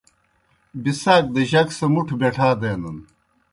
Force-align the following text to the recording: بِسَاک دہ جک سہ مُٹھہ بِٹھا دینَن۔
بِسَاک 0.81 1.23
دہ 1.33 1.41
جک 1.51 1.69
سہ 1.77 1.85
مُٹھہ 1.93 2.15
بِٹھا 2.19 2.49
دینَن۔ 2.61 2.97